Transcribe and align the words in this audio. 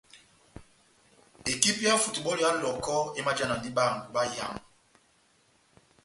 Ekipi 1.51 1.81
yá 1.87 1.93
futubɔlu 2.03 2.41
ya 2.45 2.51
Lɔhɔkɔ 2.61 2.95
emajanadi 3.19 3.69
bahangwi 3.75 4.07
bayamu. 4.13 4.61